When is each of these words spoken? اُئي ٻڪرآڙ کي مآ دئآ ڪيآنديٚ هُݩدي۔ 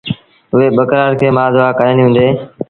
اُئي 0.53 0.67
ٻڪرآڙ 0.77 1.11
کي 1.19 1.27
مآ 1.35 1.45
دئآ 1.55 1.67
ڪيآنديٚ 1.79 2.05
هُݩدي۔ 2.05 2.27